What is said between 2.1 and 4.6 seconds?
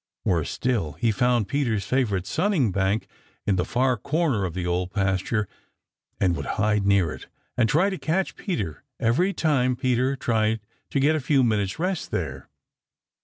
sunning bank in the far corner of